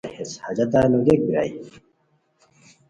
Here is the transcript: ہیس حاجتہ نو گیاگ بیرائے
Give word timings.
ہیس 0.15 0.31
حاجتہ 0.43 0.79
نو 0.91 0.99
گیاگ 1.05 1.21
بیرائے 1.25 1.51